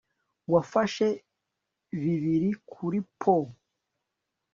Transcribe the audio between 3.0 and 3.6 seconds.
poo